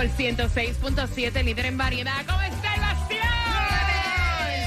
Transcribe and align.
Sol 0.00 0.10
106.7, 0.16 1.44
líder 1.44 1.66
en 1.66 1.76
variedad. 1.76 2.14
¿Cómo 2.26 2.40
está 2.40 2.74
el 2.74 2.80
vacilón? 2.80 3.26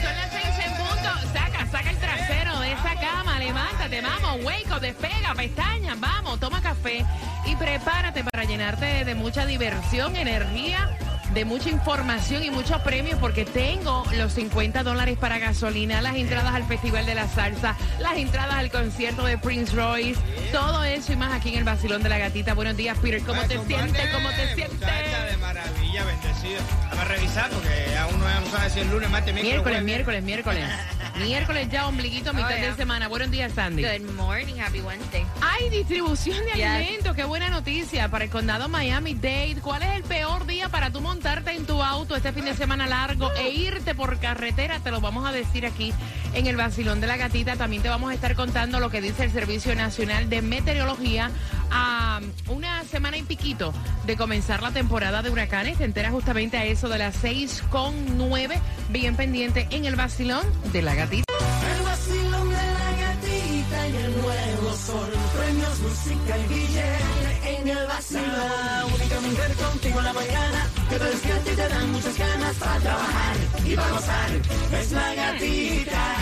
Son 0.04 0.16
las 0.16 0.32
6 0.32 0.46
en 0.64 0.74
punto. 0.74 1.10
Saca, 1.34 1.66
saca 1.72 1.90
el 1.90 1.98
trasero 1.98 2.60
de 2.60 2.72
esa 2.74 2.96
cama. 3.00 3.40
Levántate, 3.40 4.02
vamos, 4.02 4.46
up, 4.72 4.80
despega, 4.80 5.34
pestañas, 5.36 6.00
vamos, 6.00 6.40
toma 6.40 6.62
café 6.62 7.04
y 7.48 7.56
prepárate 7.56 8.24
para 8.24 8.44
llenarte 8.44 9.06
de 9.06 9.16
mucha 9.16 9.48
diversión, 9.48 10.16
energía. 10.16 10.98
De 11.34 11.46
mucha 11.46 11.70
información 11.70 12.44
y 12.44 12.52
muchos 12.52 12.80
premios 12.84 13.18
porque 13.18 13.44
tengo 13.44 14.04
los 14.16 14.34
50 14.34 14.84
dólares 14.84 15.18
para 15.18 15.40
gasolina, 15.40 16.00
las 16.00 16.16
entradas 16.16 16.54
al 16.54 16.64
Festival 16.68 17.08
de 17.08 17.16
la 17.16 17.28
Salsa, 17.28 17.76
las 17.98 18.18
entradas 18.18 18.54
al 18.54 18.70
concierto 18.70 19.26
de 19.26 19.40
Prince 19.40 19.76
Royce, 19.76 20.22
todo 20.52 20.84
eso 20.84 21.12
y 21.12 21.16
más 21.16 21.34
aquí 21.34 21.50
en 21.50 21.56
el 21.56 21.64
Vacilón 21.64 22.04
de 22.04 22.10
la 22.10 22.20
Gatita. 22.20 22.54
Buenos 22.54 22.78
días, 22.78 23.00
Peter. 23.00 23.24
¿Cómo 23.24 23.42
te 23.46 23.58
sientes? 23.66 24.14
¿Cómo 24.14 24.30
te 24.30 24.54
sientes? 24.54 25.13
Maravilla, 25.54 26.04
bendecido. 26.06 26.62
Vamos 26.90 27.00
a 27.00 27.04
revisar 27.06 27.50
porque 27.52 27.98
aún 27.98 28.20
no 28.20 28.26
sabe 28.52 28.70
si 28.70 28.80
es 28.80 28.88
lunes, 28.88 29.10
martes, 29.10 29.34
miércoles. 29.34 29.84
Miércoles, 29.84 30.24
miércoles, 30.24 30.24
miércoles. 30.24 30.64
Miércoles 31.14 31.68
ya, 31.70 31.88
ombliguito, 31.88 32.34
mitad 32.34 32.50
Oh, 32.52 32.56
yeah. 32.58 32.70
de 32.72 32.76
semana. 32.76 33.08
Buenos 33.08 33.30
días, 33.30 33.52
Sandy. 33.54 33.84
Good 33.84 34.10
morning, 34.16 34.56
happy 34.60 34.82
Wednesday. 34.82 35.24
Hay 35.42 35.70
distribución 35.70 36.44
de 36.46 36.54
Yes. 36.54 36.66
alimentos. 36.66 37.16
Qué 37.16 37.24
buena 37.24 37.50
noticia 37.50 38.10
para 38.10 38.24
el 38.26 38.32
condado 38.32 38.68
Miami-Dade. 38.68 39.58
¿Cuál 39.62 39.84
es 39.84 39.90
el 39.96 40.02
peor 40.04 40.48
día 40.48 40.70
para 40.70 40.90
tú 40.90 41.02
montarte 41.02 41.52
en 41.52 41.68
tu 41.68 41.84
auto 41.84 42.16
este 42.16 42.32
fin 42.34 42.46
de 42.46 42.56
semana 42.56 42.88
largo 42.88 43.32
e 43.36 43.50
irte 43.52 43.94
por 43.94 44.18
carretera? 44.20 44.80
Te 44.80 44.90
lo 44.90 45.02
vamos 45.02 45.28
a 45.28 45.32
decir 45.32 45.68
aquí 45.68 45.94
en 46.34 46.48
el 46.48 46.56
Vacilón 46.56 47.00
de 47.00 47.06
la 47.06 47.16
Gatita. 47.18 47.58
También 47.58 47.84
te 47.84 47.90
vamos 47.90 48.10
a 48.10 48.16
estar 48.16 48.34
contando 48.36 48.80
lo 48.80 48.90
que 48.90 49.00
dice 49.00 49.24
el 49.26 49.32
Servicio 49.32 49.76
Nacional 49.76 50.32
de 50.32 50.42
Meteorología 50.42 51.30
a 51.74 52.22
una 52.48 52.84
semana 52.84 53.18
y 53.18 53.24
piquito 53.24 53.74
de 54.06 54.16
comenzar 54.16 54.62
la 54.62 54.72
temporada 54.72 55.22
de 55.22 55.30
huracanes. 55.30 55.80
Te 55.80 55.86
enteras 55.86 56.12
justamente 56.12 56.58
a 56.58 56.66
eso 56.66 56.88
de 56.88 57.00
las 57.00 57.16
6 57.16 57.64
con 57.70 57.94
9. 58.18 58.60
Bien 58.90 59.16
pendiente 59.16 59.68
en 59.72 59.86
el 59.86 59.96
Vacilón 59.96 60.46
de 60.72 60.82
la 60.82 60.96
Gatita. 60.96 61.34
El 61.78 61.84
vacilón 61.84 62.50
de 62.50 62.56
la 62.56 62.92
gatita 63.00 63.88
y 63.88 63.96
el 63.98 64.22
nuevo 64.22 64.74
sol. 64.76 65.10
Premios, 65.38 65.80
música 65.80 66.38
y 66.38 66.48
billete 66.48 67.03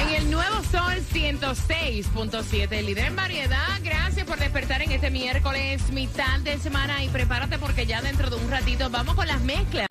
en 0.02 0.10
el 0.10 0.30
nuevo 0.30 0.56
Sol 0.72 0.94
106.7, 1.12 2.84
líder 2.84 3.06
en 3.06 3.16
variedad. 3.16 3.80
Gracias 3.84 4.26
por 4.28 4.38
despertar 4.38 4.84
en 4.84 4.92
este 4.92 5.10
miércoles, 5.10 5.82
mitad 5.92 6.40
de 6.42 6.60
semana. 6.60 7.04
Y 7.04 7.10
prepárate 7.10 7.58
porque 7.58 7.86
ya 7.88 8.02
dentro 8.02 8.30
de 8.30 8.36
un 8.36 8.52
ratito 8.52 8.90
vamos 8.90 9.16
con 9.16 9.28
las 9.28 9.42
mezclas 9.42 9.88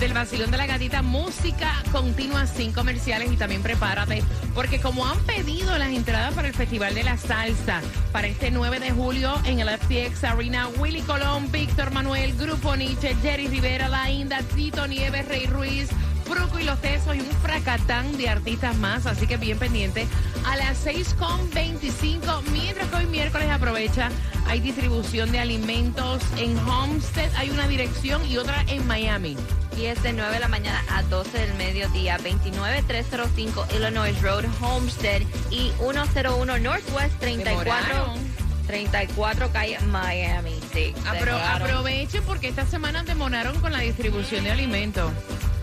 del 0.00 0.14
vacilón 0.14 0.50
de 0.50 0.56
la 0.56 0.66
gatita. 0.66 1.02
Música 1.02 1.70
continua 1.92 2.46
sin 2.46 2.72
comerciales. 2.72 3.30
Y 3.30 3.36
también 3.36 3.62
prepárate 3.62 4.24
porque, 4.54 4.80
como 4.80 5.06
han 5.06 5.18
pedido 5.20 5.76
las 5.76 5.90
entradas 5.90 6.32
para 6.32 6.48
el 6.48 6.54
Festival 6.54 6.94
de 6.94 7.04
la 7.04 7.18
Salsa 7.18 7.82
para 8.10 8.26
este 8.26 8.50
9 8.50 8.80
de 8.80 8.90
julio 8.92 9.34
en 9.44 9.60
el 9.60 9.68
FTX 9.68 10.24
Arena, 10.24 10.68
Willy 10.78 11.02
Colón, 11.02 11.52
Víctor 11.52 11.90
Manuel, 11.90 12.34
Grupo 12.36 12.74
Nietzsche, 12.76 13.14
Jerry 13.22 13.48
Rivera, 13.48 13.88
La 13.88 14.10
Inda, 14.10 14.42
Tito 14.42 14.86
Nieves, 14.86 15.28
Rey 15.28 15.46
Ruiz. 15.46 15.90
Fruco 16.24 16.60
y 16.60 16.64
los 16.64 16.80
Tesos 16.80 17.16
y 17.16 17.20
un 17.20 17.30
fracatán 17.42 18.16
de 18.16 18.28
artistas 18.28 18.76
más, 18.76 19.04
así 19.06 19.26
que 19.26 19.36
bien 19.36 19.58
pendiente 19.58 20.06
a 20.46 20.56
las 20.56 20.86
6.25, 20.86 22.42
mientras 22.52 22.88
que 22.88 22.96
hoy 22.96 23.06
miércoles 23.06 23.50
aprovecha, 23.50 24.10
hay 24.46 24.60
distribución 24.60 25.32
de 25.32 25.40
alimentos 25.40 26.22
en 26.36 26.56
Homestead, 26.60 27.34
hay 27.34 27.50
una 27.50 27.66
dirección 27.66 28.24
y 28.24 28.36
otra 28.36 28.64
en 28.68 28.86
Miami. 28.86 29.36
Y 29.80 29.86
es 29.86 30.02
de 30.02 30.12
9 30.12 30.34
de 30.34 30.40
la 30.40 30.48
mañana 30.48 30.84
a 30.90 31.02
12 31.04 31.38
del 31.38 31.54
mediodía, 31.54 32.18
29305 32.18 33.66
Illinois 33.74 34.20
Road, 34.20 34.44
Homestead 34.60 35.22
y 35.50 35.72
101 35.80 36.58
Northwest 36.58 37.18
34, 37.18 37.64
Demoraron. 37.64 38.18
34 38.66 39.50
calle 39.52 39.78
Miami. 39.86 40.52
Sí, 40.72 40.92
Apro- 41.06 41.24
demoraron. 41.24 41.62
aprovechen 41.70 42.22
porque 42.24 42.48
esta 42.48 42.66
semana 42.66 43.02
demoraron 43.04 43.58
con 43.60 43.72
la 43.72 43.78
distribución 43.78 44.44
de 44.44 44.50
alimentos. 44.50 45.10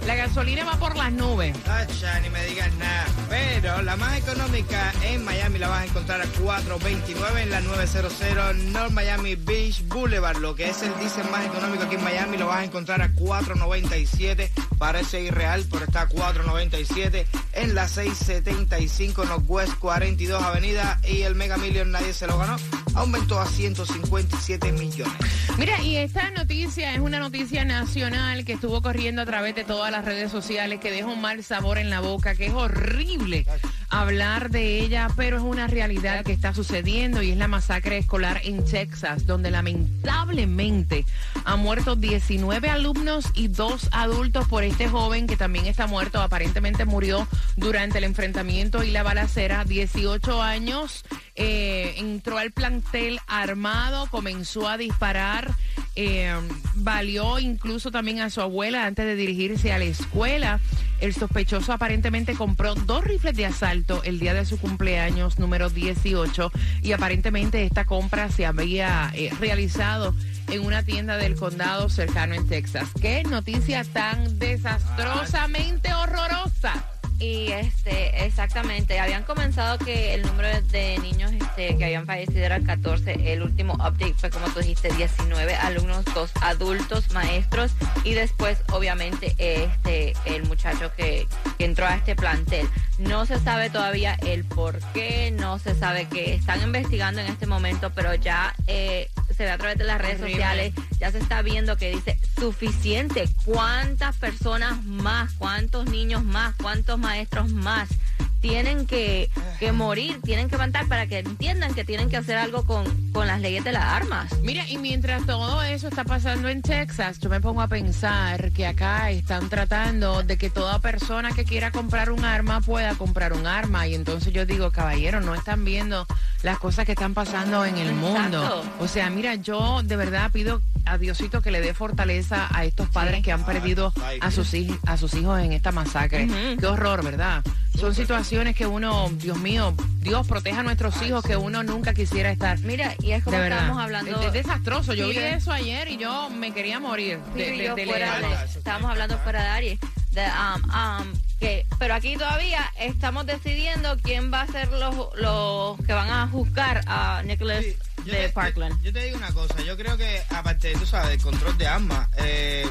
La 0.07 0.15
gasolina 0.15 0.63
va 0.63 0.77
por 0.77 0.95
las 0.95 1.11
nubes. 1.11 1.53
Tacha, 1.63 2.17
ni 2.21 2.29
me 2.29 2.41
digas 2.45 2.73
nada. 2.75 3.05
Pero 3.27 3.81
la 3.81 3.97
más 3.97 4.17
económica 4.17 4.93
en 5.03 5.25
Miami 5.25 5.59
la 5.59 5.67
vas 5.67 5.81
a 5.81 5.85
encontrar 5.85 6.21
a 6.21 6.25
4.29 6.25 7.41
en 7.41 7.49
la 7.49 7.59
900 7.59 8.55
North 8.71 8.91
Miami 8.91 9.35
Beach 9.35 9.85
Boulevard. 9.89 10.37
Lo 10.37 10.55
que 10.55 10.69
es 10.69 10.81
el 10.81 10.97
diésel 10.97 11.29
más 11.29 11.45
económico 11.45 11.83
aquí 11.83 11.95
en 11.95 12.05
Miami 12.05 12.37
lo 12.37 12.47
vas 12.47 12.59
a 12.59 12.63
encontrar 12.63 13.01
a 13.01 13.09
4.97. 13.09 14.49
Parece 14.77 15.23
irreal, 15.23 15.65
pero 15.69 15.83
está 15.83 16.03
a 16.03 16.07
4.97 16.07 17.25
en 17.51 17.75
la 17.75 17.89
675 17.89 19.25
Northwest 19.25 19.73
42 19.77 20.41
Avenida. 20.41 21.01
Y 21.03 21.23
el 21.23 21.35
Mega 21.35 21.57
Million 21.57 21.91
nadie 21.91 22.13
se 22.13 22.27
lo 22.27 22.37
ganó. 22.37 22.55
Aumentó 22.97 23.39
a 23.39 23.45
157 23.45 24.71
millones. 24.71 25.13
Mira, 25.59 25.79
y 25.83 25.97
esta 25.97 26.31
noticia 26.31 26.95
es 26.95 26.99
una 26.99 27.19
noticia 27.19 27.63
nacional 27.63 28.43
que 28.43 28.53
estuvo 28.53 28.81
corriendo 28.81 29.21
a 29.21 29.25
través 29.25 29.53
de 29.53 29.63
todas 29.63 29.91
las 29.91 30.03
redes 30.03 30.31
sociales, 30.31 30.79
que 30.79 30.89
deja 30.89 31.05
un 31.05 31.21
mal 31.21 31.43
sabor 31.43 31.77
en 31.77 31.91
la 31.91 31.99
boca, 31.99 32.33
que 32.33 32.47
es 32.47 32.53
horrible 32.53 33.45
hablar 33.89 34.49
de 34.49 34.79
ella, 34.79 35.09
pero 35.15 35.37
es 35.37 35.43
una 35.43 35.67
realidad 35.67 36.25
que 36.25 36.33
está 36.33 36.53
sucediendo 36.53 37.21
y 37.21 37.31
es 37.31 37.37
la 37.37 37.47
masacre 37.47 37.97
escolar 37.97 38.41
en 38.43 38.65
Texas, 38.65 39.25
donde 39.25 39.51
lamentablemente 39.51 41.05
han 41.45 41.59
muerto 41.59 41.95
19 41.95 42.69
alumnos 42.69 43.27
y 43.33 43.47
dos 43.47 43.89
adultos 43.91 44.47
por 44.47 44.63
este 44.63 44.89
joven 44.89 45.27
que 45.27 45.37
también 45.37 45.67
está 45.67 45.87
muerto, 45.87 46.21
aparentemente 46.21 46.85
murió 46.85 47.27
durante 47.55 47.99
el 47.99 48.03
enfrentamiento 48.03 48.83
y 48.83 48.91
la 48.91 49.03
balacera, 49.03 49.63
18 49.63 50.41
años, 50.41 51.05
eh, 51.39 51.93
entró 51.97 52.39
al 52.39 52.51
plantel 52.51 53.19
armado, 53.27 54.07
comenzó 54.09 54.67
a 54.67 54.75
disparar, 54.75 55.51
eh, 55.95 56.33
valió 56.73 57.37
incluso 57.37 57.91
también 57.91 58.21
a 58.21 58.31
su 58.31 58.41
abuela 58.41 58.87
antes 58.87 59.05
de 59.05 59.15
dirigirse 59.15 59.71
a 59.71 59.77
la 59.77 59.85
escuela. 59.85 60.59
El 60.99 61.13
sospechoso 61.13 61.73
aparentemente 61.73 62.33
compró 62.33 62.73
dos 62.73 63.03
rifles 63.03 63.35
de 63.35 63.45
asalto 63.45 64.01
el 64.03 64.19
día 64.19 64.33
de 64.33 64.45
su 64.45 64.59
cumpleaños 64.59 65.37
número 65.37 65.69
18 65.69 66.51
y 66.81 66.93
aparentemente 66.93 67.63
esta 67.63 67.85
compra 67.85 68.31
se 68.31 68.47
había 68.47 69.11
eh, 69.13 69.29
realizado 69.39 70.15
en 70.47 70.65
una 70.65 70.81
tienda 70.81 71.17
del 71.17 71.35
condado 71.35 71.87
cercano 71.89 72.33
en 72.33 72.47
Texas. 72.47 72.89
Qué 72.99 73.21
noticia 73.23 73.83
tan 73.83 74.39
desastrosamente 74.39 75.93
horrorosa. 75.93 76.96
Y 77.19 77.51
este, 77.51 78.25
exactamente, 78.25 78.99
habían 78.99 79.23
comenzado 79.23 79.77
que 79.79 80.13
el 80.13 80.21
número 80.21 80.61
de 80.61 80.99
niños 80.99 81.31
este, 81.31 81.75
que 81.75 81.85
habían 81.85 82.05
fallecido 82.05 82.45
era 82.45 82.59
14. 82.59 83.33
El 83.33 83.41
último 83.41 83.73
update 83.73 84.13
fue, 84.15 84.29
como 84.29 84.47
tú 84.49 84.59
dijiste, 84.59 84.89
19 84.93 85.55
alumnos, 85.55 86.05
dos 86.13 86.31
adultos, 86.41 87.11
maestros 87.13 87.71
y 88.03 88.13
después, 88.13 88.59
obviamente, 88.71 89.35
este, 89.39 90.13
el 90.25 90.43
muchacho 90.43 90.91
que, 90.95 91.27
que 91.57 91.65
entró 91.65 91.87
a 91.87 91.95
este 91.95 92.15
plantel. 92.15 92.69
No 92.99 93.25
se 93.25 93.39
sabe 93.39 93.69
todavía 93.69 94.15
el 94.25 94.43
por 94.43 94.79
qué, 94.93 95.31
no 95.31 95.59
se 95.59 95.75
sabe 95.75 96.05
que 96.05 96.35
están 96.35 96.61
investigando 96.61 97.21
en 97.21 97.27
este 97.27 97.47
momento, 97.47 97.91
pero 97.93 98.13
ya 98.15 98.55
eh, 98.67 99.09
se 99.35 99.43
ve 99.43 99.51
a 99.51 99.57
través 99.57 99.77
de 99.77 99.83
las 99.83 99.99
redes 99.99 100.19
Horrible. 100.21 100.33
sociales, 100.33 100.73
ya 100.99 101.11
se 101.11 101.19
está 101.19 101.41
viendo 101.41 101.77
que 101.77 101.91
dice 101.91 102.19
suficiente. 102.39 103.29
¿Cuántas 103.45 104.17
personas 104.17 104.83
más? 104.83 105.33
¿Cuántos 105.33 105.89
niños 105.89 106.23
más? 106.23 106.55
¿Cuántos 106.55 106.97
maestros 106.99 107.51
más 107.51 107.89
tienen 108.39 108.85
que, 108.85 109.29
que 109.59 109.71
morir, 109.71 110.19
tienen 110.23 110.49
que 110.49 110.57
matar 110.57 110.87
para 110.87 111.07
que 111.07 111.19
entiendan 111.19 111.73
que 111.73 111.83
tienen 111.83 112.09
que 112.09 112.17
hacer 112.17 112.37
algo 112.37 112.63
con, 112.63 113.11
con 113.11 113.27
las 113.27 113.41
leyes 113.41 113.63
de 113.63 113.71
las 113.71 113.83
armas. 113.83 114.31
Mira, 114.41 114.67
y 114.67 114.77
mientras 114.77 115.25
todo 115.25 115.63
eso 115.63 115.87
está 115.87 116.03
pasando 116.03 116.49
en 116.49 116.61
Texas, 116.61 117.19
yo 117.19 117.29
me 117.29 117.41
pongo 117.41 117.61
a 117.61 117.67
pensar 117.67 118.51
que 118.51 118.67
acá 118.67 119.09
están 119.11 119.49
tratando 119.49 120.23
de 120.23 120.37
que 120.37 120.49
toda 120.49 120.79
persona 120.79 121.31
que 121.31 121.45
quiera 121.45 121.71
comprar 121.71 122.11
un 122.11 122.23
arma 122.25 122.61
pueda 122.61 122.95
comprar 122.95 123.33
un 123.33 123.47
arma. 123.47 123.87
Y 123.87 123.95
entonces 123.95 124.33
yo 124.33 124.45
digo, 124.45 124.71
caballero, 124.71 125.21
no 125.21 125.35
están 125.35 125.65
viendo 125.65 126.05
las 126.43 126.59
cosas 126.59 126.85
que 126.85 126.91
están 126.93 127.13
pasando 127.13 127.65
en 127.65 127.77
el 127.77 127.93
mundo. 127.93 128.43
Exacto. 128.43 128.63
O 128.79 128.87
sea, 128.87 129.09
mira, 129.09 129.35
yo 129.35 129.81
de 129.83 129.95
verdad 129.95 130.31
pido 130.31 130.61
a 130.85 130.97
Diosito 130.97 131.41
que 131.41 131.51
le 131.51 131.61
dé 131.61 131.73
fortaleza 131.73 132.47
a 132.51 132.63
estos 132.65 132.89
padres 132.89 133.21
que 133.23 133.31
han 133.31 133.45
perdido 133.45 133.93
a 134.21 134.31
sus, 134.31 134.53
a 134.85 134.97
sus 134.97 135.13
hijos 135.15 135.39
en 135.41 135.51
esta 135.51 135.71
masacre. 135.71 136.27
Qué 136.59 136.65
horror, 136.65 137.03
¿verdad? 137.03 137.43
Son 137.79 137.93
situaciones 137.93 138.55
que 138.55 138.65
uno, 138.65 139.07
Dios 139.13 139.37
mío, 139.37 139.73
Dios 139.99 140.25
proteja 140.27 140.61
a 140.61 140.63
nuestros 140.63 140.99
hijos 141.03 141.23
que 141.23 141.37
uno 141.37 141.61
nunca 141.61 141.93
quisiera 141.93 142.31
estar. 142.31 142.57
Mira, 142.59 142.95
y 142.99 143.11
es 143.11 143.23
como 143.23 143.35
De 143.37 143.43
verdad. 143.43 143.59
estábamos 143.59 143.83
hablando. 143.83 144.19
Es, 144.19 144.25
es 144.27 144.33
desastroso. 144.33 144.93
Yo 144.95 145.09
vi 145.09 145.17
eso 145.17 145.51
ayer 145.51 145.87
y 145.89 145.97
yo 145.97 146.29
me 146.31 146.51
quería 146.53 146.79
morir. 146.79 147.19
de- 147.35 147.51
de- 147.51 147.69
de 147.75 147.85
fuera 147.85 148.43
estábamos 148.45 148.89
hablando 148.89 149.17
fuera 149.19 149.43
de 149.43 149.47
Aries. 149.49 149.79
De, 150.11 150.23
um, 150.25 150.63
um, 150.71 151.13
que, 151.39 151.67
pero 151.77 151.93
aquí 151.93 152.15
todavía 152.17 152.61
estamos 152.79 153.27
decidiendo 153.27 153.95
quién 154.01 154.33
va 154.33 154.41
a 154.41 154.47
ser 154.47 154.69
los, 154.71 154.95
los 155.15 155.77
que 155.85 155.93
van 155.93 156.09
a 156.09 156.27
juzgar 156.27 156.81
a 156.87 157.21
Nicholas 157.23 157.63
Sí, 157.63 157.75
de 158.05 158.11
te- 158.11 158.29
Parkland. 158.29 158.75
Yo, 158.79 158.85
yo 158.85 158.93
te 158.93 159.03
digo 159.03 159.17
una 159.17 159.31
cosa, 159.33 159.61
yo 159.61 159.77
creo 159.77 159.95
que 159.97 160.23
aparte, 160.31 160.73
tú 160.73 160.87
sabes, 160.87 161.09
del 161.09 161.21
control 161.21 161.55
de 161.59 161.67
armas, 161.67 162.09
eh, 162.17 162.67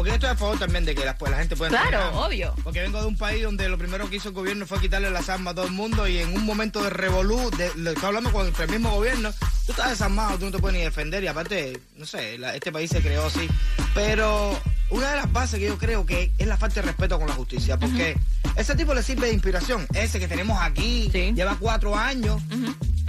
porque 0.00 0.10
yo 0.10 0.14
estoy 0.14 0.30
a 0.30 0.34
favor 0.36 0.58
también 0.58 0.84
de 0.84 0.94
que 0.94 1.04
la, 1.04 1.16
pues, 1.16 1.30
la 1.30 1.38
gente 1.38 1.56
pueda 1.56 1.70
Claro, 1.70 2.20
obvio. 2.24 2.54
Porque 2.64 2.80
vengo 2.80 3.00
de 3.00 3.06
un 3.06 3.16
país 3.16 3.42
donde 3.42 3.68
lo 3.68 3.76
primero 3.78 4.08
que 4.08 4.16
hizo 4.16 4.28
el 4.28 4.34
gobierno 4.34 4.66
fue 4.66 4.80
quitarle 4.80 5.10
las 5.10 5.28
armas 5.28 5.52
a 5.52 5.54
todo 5.56 5.66
el 5.66 5.72
mundo 5.72 6.06
y 6.08 6.18
en 6.18 6.32
un 6.34 6.44
momento 6.44 6.82
de 6.82 6.90
revolú, 6.90 7.50
de, 7.56 7.70
lo 7.76 7.90
estoy 7.90 8.06
hablando 8.06 8.32
con 8.32 8.46
el 8.46 8.68
mismo 8.70 8.90
gobierno, 8.90 9.32
tú 9.66 9.72
estás 9.72 9.90
desarmado, 9.90 10.38
tú 10.38 10.46
no 10.46 10.50
te 10.52 10.58
puedes 10.58 10.78
ni 10.78 10.84
defender 10.84 11.22
y 11.22 11.26
aparte, 11.28 11.80
no 11.96 12.06
sé, 12.06 12.38
la- 12.38 12.54
este 12.54 12.72
país 12.72 12.90
se 12.90 13.00
creó 13.00 13.26
así. 13.26 13.48
Pero 13.94 14.58
una 14.90 15.10
de 15.10 15.16
las 15.16 15.32
bases 15.32 15.58
que 15.58 15.66
yo 15.66 15.78
creo 15.78 16.06
que 16.06 16.32
es 16.38 16.46
la 16.46 16.56
falta 16.56 16.76
de 16.76 16.82
respeto 16.88 17.18
con 17.18 17.28
la 17.28 17.34
justicia, 17.34 17.78
porque 17.78 18.16
ese 18.56 18.74
tipo 18.74 18.94
le 18.94 19.02
sirve 19.02 19.26
de 19.28 19.32
inspiración. 19.34 19.86
Ese 19.94 20.18
que 20.18 20.28
tenemos 20.28 20.58
aquí, 20.60 21.08
Sí. 21.12 21.32
lleva 21.34 21.56
cuatro 21.60 21.94
años. 21.96 22.40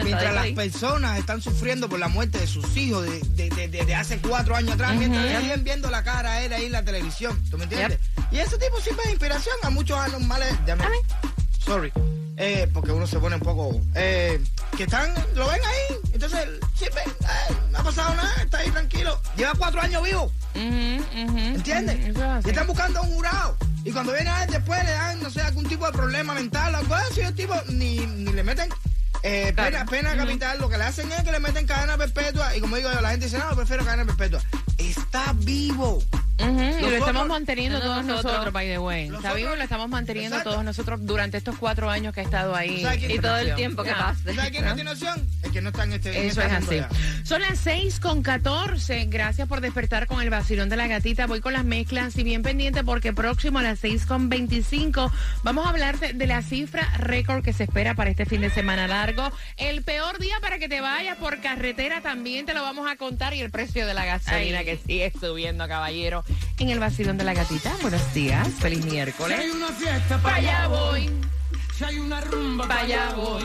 Mientras 0.03 0.33
las 0.33 0.47
personas 0.55 1.19
están 1.19 1.41
sufriendo 1.41 1.87
por 1.89 1.99
la 1.99 2.07
muerte 2.07 2.39
de 2.39 2.47
sus 2.47 2.75
hijos 2.77 3.05
de, 3.05 3.49
de- 3.49 3.67
de- 3.67 3.95
hace 3.95 4.17
cuatro 4.19 4.55
años 4.55 4.73
atrás, 4.73 4.95
mientras 4.95 5.41
siguen 5.41 5.63
viendo 5.63 5.89
la 5.89 6.03
cara 6.03 6.33
a 6.33 6.41
él 6.41 6.53
ahí 6.53 6.65
en 6.65 6.71
la 6.71 6.83
televisión. 6.83 7.41
¿Tú 7.49 7.57
me 7.57 7.63
entiendes? 7.65 7.99
Y 8.31 8.37
ese 8.39 8.57
tipo 8.57 8.79
sirve 8.81 9.03
de 9.05 9.11
inspiración 9.11 9.55
a 9.63 9.69
muchos 9.69 9.97
anormales. 9.99 10.53
Ya 10.65 10.75
me- 10.75 10.85
Sorry. 11.63 11.91
Eh, 12.37 12.67
porque 12.73 12.91
uno 12.91 13.05
se 13.05 13.19
pone 13.19 13.35
un 13.35 13.41
poco. 13.41 13.79
eh, 13.93 14.41
que 14.75 14.83
están. 14.83 15.13
Lo 15.35 15.47
ven 15.47 15.61
ahí. 15.63 15.97
Entonces, 16.13 16.47
sirve. 16.75 17.01
eh, 17.01 17.53
no 17.71 17.77
ha 17.79 17.83
pasado 17.83 18.15
nada. 18.15 18.33
Está 18.41 18.59
ahí 18.59 18.71
tranquilo. 18.71 19.21
Lleva 19.37 19.53
cuatro 19.57 19.79
años 19.81 20.01
vivo. 20.03 20.31
Ujú, 20.55 21.37
¿Entiendes? 21.37 22.15
Y 22.45 22.49
están 22.49 22.65
buscando 22.67 22.99
a 22.99 23.03
un 23.03 23.11
jurado. 23.13 23.57
Y 23.83 23.91
cuando 23.91 24.13
viene 24.13 24.29
a 24.29 24.43
él 24.43 24.51
después 24.51 24.83
le 24.83 24.91
dan, 24.91 25.21
no 25.21 25.29
sé, 25.29 25.41
algún 25.41 25.65
tipo 25.67 25.85
de 25.85 25.91
problema 25.91 26.33
mental, 26.33 26.73
algo 26.75 26.95
así, 26.95 27.21
el 27.21 27.35
tipo 27.35 27.53
ni, 27.69 27.97
ni 27.99 28.31
le 28.31 28.43
meten 28.43 28.69
eh, 29.23 29.51
Claro. 29.55 29.71
pena, 29.71 29.85
pena 29.85 30.15
capital. 30.15 30.59
Lo 30.59 30.69
que 30.69 30.77
le 30.77 30.83
hacen 30.83 31.11
es 31.11 31.23
que 31.23 31.31
le 31.31 31.39
meten 31.39 31.65
cadena 31.67 31.97
perpetua. 31.97 32.55
Y 32.55 32.61
como 32.61 32.75
digo, 32.75 32.91
yo, 32.91 33.01
la 33.01 33.11
gente 33.11 33.25
dice, 33.25 33.37
no, 33.37 33.55
prefiero 33.55 33.83
cadena 33.85 34.05
perpetua. 34.05 34.41
Está 34.77 35.33
vivo. 35.35 36.01
Y 36.41 36.81
lo 36.81 36.95
estamos 36.97 37.27
manteniendo 37.27 37.79
no, 37.79 37.83
todos 37.85 38.05
nosotros. 38.05 38.31
nosotros, 38.33 38.53
by 38.53 38.67
the 38.67 38.79
way. 38.79 39.01
Está 39.03 39.13
Nosotros- 39.13 39.35
vivo 39.37 39.53
y 39.53 39.57
lo 39.57 39.63
estamos 39.63 39.89
manteniendo 39.89 40.35
Exacto. 40.35 40.49
todos 40.51 40.65
nosotros 40.65 40.99
durante 41.05 41.37
estos 41.37 41.57
cuatro 41.57 41.89
años 41.89 42.13
que 42.13 42.21
ha 42.21 42.23
estado 42.23 42.55
ahí. 42.55 42.81
¿Sabes 42.81 42.99
quién- 42.99 43.11
Y 43.11 43.19
todo 43.19 43.37
el 43.37 43.55
tiempo 43.55 43.83
que 43.83 43.89
Ya. 43.89 43.97
pase. 43.97 44.33
¿Sabes 44.35 44.51
quién 44.51 44.65
continuación? 44.65 45.27
El 45.43 45.51
que 45.51 45.61
no 45.61 45.69
está 45.69 45.83
en 45.83 45.93
este 45.93 46.09
en 46.17 46.29
Eso 46.29 46.41
este 46.41 46.53
es 46.55 46.63
así. 46.63 46.75
ya. 46.77 46.89
Son 47.25 47.41
las 47.41 47.59
6 47.59 47.99
con 47.99 48.23
14. 48.23 49.05
Gracias 49.05 49.47
por 49.47 49.61
despertar 49.61 50.07
con 50.07 50.21
el 50.21 50.29
vacilón 50.29 50.69
de 50.69 50.77
la 50.77 50.87
gatita. 50.87 51.27
Voy 51.27 51.41
con 51.41 51.53
las 51.53 51.63
mezclas 51.65 52.15
y 52.17 52.23
bien 52.23 52.41
pendiente 52.43 52.83
porque 52.83 53.13
próximo 53.13 53.59
a 53.59 53.63
las 53.63 53.79
6 53.79 54.05
con 54.05 54.29
25 54.29 55.11
vamos 55.43 55.65
a 55.65 55.69
hablar 55.69 55.99
de, 55.99 56.13
de 56.13 56.27
la 56.27 56.41
cifra 56.41 56.87
récord 56.97 57.43
que 57.43 57.53
se 57.53 57.63
espera 57.63 57.93
para 57.95 58.09
este 58.09 58.25
fin 58.25 58.41
de 58.41 58.49
semana 58.49 58.87
largo. 58.87 59.31
El 59.57 59.83
peor 59.83 60.19
día 60.19 60.35
para 60.41 60.57
que 60.59 60.67
te 60.69 60.81
vayas 60.81 61.17
por 61.17 61.39
carretera 61.41 62.01
también 62.01 62.45
te 62.45 62.53
lo 62.53 62.61
vamos 62.61 62.89
a 62.89 62.95
contar 62.95 63.33
y 63.33 63.41
el 63.41 63.51
precio 63.51 63.85
de 63.85 63.93
la 63.93 64.05
gasolina 64.05 64.59
Ay. 64.59 64.65
que 64.65 64.77
sigue 64.77 65.11
subiendo, 65.19 65.67
caballero. 65.67 66.23
En 66.59 66.69
el 66.69 66.79
vacilón 66.79 67.17
de 67.17 67.23
la 67.23 67.33
gatita. 67.33 67.73
Buenos 67.81 68.13
días. 68.13 68.47
Feliz 68.59 68.85
miércoles. 68.85 69.39
una 69.53 69.67
fiesta, 69.69 70.21
allá 70.23 70.67
voy. 70.67 71.09
Si 71.75 71.83
hay 71.83 71.99
una 71.99 72.21
rumba, 72.21 72.67
Pa' 72.67 72.79
allá 72.81 73.13
voy. 73.15 73.43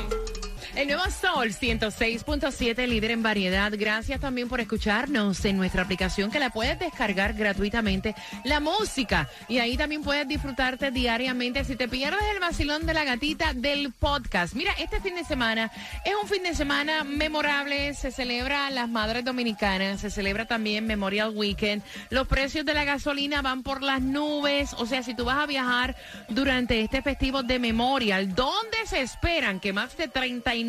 El 0.76 0.88
nuevo 0.88 1.05
Sol 1.11 1.52
106.7, 1.52 2.87
líder 2.87 3.12
en 3.12 3.23
variedad. 3.23 3.73
Gracias 3.75 4.20
también 4.20 4.46
por 4.46 4.61
escucharnos 4.61 5.43
en 5.46 5.56
nuestra 5.56 5.81
aplicación 5.81 6.31
que 6.31 6.38
la 6.38 6.50
puedes 6.50 6.78
descargar 6.78 7.32
gratuitamente. 7.32 8.14
La 8.44 8.61
música. 8.61 9.26
Y 9.49 9.56
ahí 9.56 9.78
también 9.78 10.02
puedes 10.02 10.28
disfrutarte 10.28 10.90
diariamente. 10.90 11.64
Si 11.64 11.76
te 11.76 11.88
pierdes 11.88 12.20
el 12.31 12.40
vacilón 12.40 12.84
de 12.84 12.93
la 12.93 13.05
gatita 13.05 13.55
del 13.55 13.90
podcast. 13.90 14.52
Mira, 14.52 14.75
este 14.78 15.00
fin 15.00 15.14
de 15.14 15.25
semana 15.25 15.73
es 16.05 16.12
un 16.23 16.28
fin 16.28 16.43
de 16.43 16.55
semana 16.55 17.05
memorable. 17.05 17.94
Se 17.94 18.11
celebra 18.11 18.69
las 18.69 18.90
Madres 18.90 19.25
Dominicanas. 19.25 20.02
Se 20.02 20.11
celebra 20.11 20.44
también 20.44 20.87
Memorial 20.87 21.32
Weekend. 21.34 21.82
Los 22.11 22.28
precios 22.28 22.67
de 22.67 22.75
la 22.75 22.84
gasolina 22.84 23.40
van 23.40 23.62
por 23.62 23.82
las 23.82 24.02
nubes. 24.02 24.75
O 24.75 24.84
sea, 24.84 25.02
si 25.02 25.14
tú 25.14 25.25
vas 25.25 25.38
a 25.38 25.46
viajar 25.46 25.96
durante 26.28 26.82
este 26.82 27.00
festivo 27.00 27.43
de 27.43 27.58
Memorial, 27.58 28.34
¿dónde 28.34 28.76
se 28.84 29.00
esperan 29.00 29.58
que 29.58 29.73
más 29.73 29.96
de 29.96 30.08
39 30.08 30.66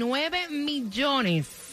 millones 0.50 1.68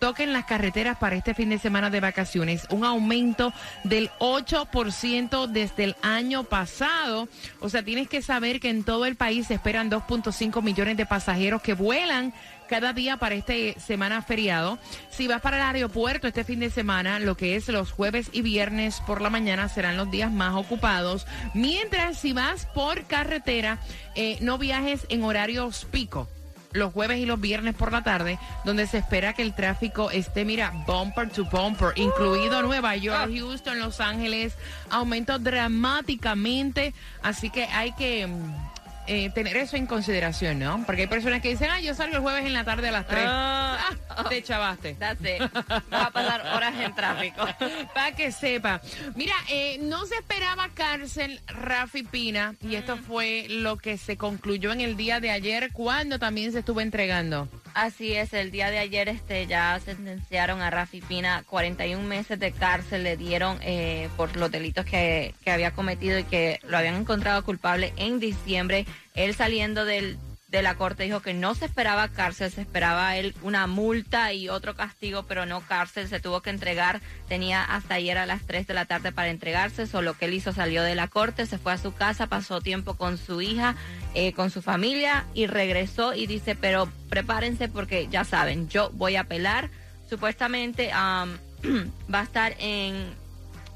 toquen 0.00 0.32
las 0.32 0.46
carreteras 0.46 0.98
para 0.98 1.14
este 1.14 1.34
fin 1.34 1.50
de 1.50 1.58
semana 1.58 1.90
de 1.90 2.00
vacaciones, 2.00 2.66
un 2.70 2.84
aumento 2.84 3.52
del 3.84 4.10
8% 4.18 5.46
desde 5.46 5.84
el 5.84 5.96
año 6.02 6.44
pasado. 6.44 7.28
O 7.60 7.68
sea, 7.68 7.84
tienes 7.84 8.08
que 8.08 8.22
saber 8.22 8.58
que 8.58 8.70
en 8.70 8.82
todo 8.82 9.04
el 9.04 9.14
país 9.14 9.46
se 9.46 9.54
esperan 9.54 9.90
2.5 9.90 10.62
millones 10.62 10.96
de 10.96 11.06
pasajeros 11.06 11.62
que 11.62 11.74
vuelan 11.74 12.32
cada 12.68 12.92
día 12.92 13.18
para 13.18 13.34
este 13.34 13.78
semana 13.78 14.22
feriado. 14.22 14.78
Si 15.10 15.28
vas 15.28 15.42
para 15.42 15.56
el 15.58 15.76
aeropuerto 15.76 16.26
este 16.26 16.44
fin 16.44 16.60
de 16.60 16.70
semana, 16.70 17.18
lo 17.20 17.36
que 17.36 17.56
es 17.56 17.68
los 17.68 17.92
jueves 17.92 18.30
y 18.32 18.42
viernes 18.42 19.02
por 19.06 19.20
la 19.20 19.28
mañana 19.28 19.68
serán 19.68 19.96
los 19.96 20.10
días 20.10 20.32
más 20.32 20.54
ocupados. 20.54 21.26
Mientras 21.52 22.18
si 22.18 22.32
vas 22.32 22.66
por 22.66 23.04
carretera, 23.04 23.78
eh, 24.14 24.38
no 24.40 24.56
viajes 24.56 25.06
en 25.10 25.24
horarios 25.24 25.86
pico 25.90 26.28
los 26.72 26.92
jueves 26.92 27.18
y 27.18 27.26
los 27.26 27.40
viernes 27.40 27.74
por 27.74 27.92
la 27.92 28.02
tarde, 28.02 28.38
donde 28.64 28.86
se 28.86 28.98
espera 28.98 29.32
que 29.32 29.42
el 29.42 29.54
tráfico 29.54 30.10
esté, 30.10 30.44
mira, 30.44 30.72
bumper 30.86 31.30
to 31.30 31.44
bumper, 31.44 31.92
incluido 31.96 32.62
Nueva 32.62 32.96
York, 32.96 33.30
Houston, 33.34 33.78
Los 33.78 34.00
Ángeles, 34.00 34.54
aumentó 34.88 35.38
dramáticamente, 35.38 36.94
así 37.22 37.50
que 37.50 37.64
hay 37.64 37.92
que 37.92 38.26
mm, 38.26 38.70
eh, 39.12 39.28
tener 39.34 39.56
eso 39.56 39.76
en 39.76 39.86
consideración, 39.86 40.60
¿no? 40.60 40.84
Porque 40.86 41.02
hay 41.02 41.08
personas 41.08 41.40
que 41.40 41.48
dicen, 41.48 41.68
ah, 41.68 41.80
yo 41.80 41.96
salgo 41.96 42.14
el 42.14 42.22
jueves 42.22 42.46
en 42.46 42.52
la 42.52 42.62
tarde 42.62 42.90
a 42.90 42.92
las 42.92 43.08
3. 43.08 43.24
Ah. 43.26 43.96
te 44.28 44.40
chavaste. 44.40 44.94
That's 44.94 45.20
it. 45.20 45.42
Vas 45.90 46.06
a 46.06 46.10
pasar 46.12 46.46
horas 46.54 46.74
en 46.78 46.94
tráfico. 46.94 47.44
Para 47.94 48.12
que 48.12 48.30
sepa. 48.30 48.80
Mira, 49.16 49.34
eh, 49.48 49.78
no 49.80 50.06
se 50.06 50.14
esperaba 50.14 50.68
cárcel 50.74 51.40
Rafi 51.48 52.04
Pina 52.04 52.54
y 52.60 52.76
esto 52.76 52.96
fue 52.98 53.46
lo 53.48 53.78
que 53.78 53.98
se 53.98 54.16
concluyó 54.16 54.70
en 54.70 54.80
el 54.80 54.96
día 54.96 55.18
de 55.18 55.32
ayer 55.32 55.72
cuando 55.72 56.20
también 56.20 56.52
se 56.52 56.60
estuvo 56.60 56.80
entregando. 56.80 57.48
Así 57.74 58.14
es, 58.14 58.32
el 58.32 58.50
día 58.50 58.70
de 58.70 58.78
ayer 58.78 59.08
este 59.08 59.46
ya 59.46 59.78
sentenciaron 59.84 60.60
a 60.60 60.70
Rafi 60.70 61.00
Pina 61.00 61.44
41 61.46 62.02
meses 62.06 62.38
de 62.38 62.52
cárcel, 62.52 63.04
le 63.04 63.16
dieron 63.16 63.58
eh, 63.62 64.08
por 64.16 64.36
los 64.36 64.50
delitos 64.50 64.84
que, 64.84 65.34
que 65.44 65.50
había 65.50 65.72
cometido 65.72 66.18
y 66.18 66.24
que 66.24 66.60
lo 66.64 66.76
habían 66.76 66.96
encontrado 66.96 67.44
culpable 67.44 67.92
en 67.96 68.18
diciembre. 68.18 68.86
Él 69.14 69.34
saliendo 69.34 69.84
del, 69.84 70.18
de 70.50 70.62
la 70.62 70.74
corte 70.74 71.04
dijo 71.04 71.20
que 71.20 71.32
no 71.32 71.54
se 71.54 71.64
esperaba 71.64 72.08
cárcel, 72.08 72.50
se 72.50 72.60
esperaba 72.60 73.16
él 73.16 73.34
una 73.42 73.66
multa 73.68 74.32
y 74.32 74.48
otro 74.48 74.74
castigo, 74.74 75.24
pero 75.24 75.46
no 75.46 75.60
cárcel, 75.60 76.08
se 76.08 76.18
tuvo 76.18 76.42
que 76.42 76.50
entregar, 76.50 77.00
tenía 77.28 77.62
hasta 77.62 77.94
ayer 77.94 78.18
a 78.18 78.26
las 78.26 78.42
3 78.46 78.66
de 78.66 78.74
la 78.74 78.84
tarde 78.84 79.12
para 79.12 79.30
entregarse, 79.30 79.86
solo 79.86 80.14
que 80.14 80.24
él 80.24 80.34
hizo 80.34 80.52
salió 80.52 80.82
de 80.82 80.96
la 80.96 81.06
corte, 81.06 81.46
se 81.46 81.58
fue 81.58 81.72
a 81.72 81.78
su 81.78 81.94
casa, 81.94 82.26
pasó 82.26 82.60
tiempo 82.60 82.94
con 82.94 83.16
su 83.16 83.40
hija, 83.40 83.76
eh, 84.14 84.32
con 84.32 84.50
su 84.50 84.60
familia 84.60 85.24
y 85.34 85.46
regresó 85.46 86.14
y 86.14 86.26
dice, 86.26 86.56
pero 86.56 86.90
prepárense 87.08 87.68
porque 87.68 88.08
ya 88.10 88.24
saben, 88.24 88.68
yo 88.68 88.90
voy 88.90 89.16
a 89.16 89.22
apelar, 89.22 89.70
supuestamente 90.08 90.90
am, 90.92 91.38
va 92.12 92.20
a 92.20 92.24
estar 92.24 92.56
en 92.58 93.19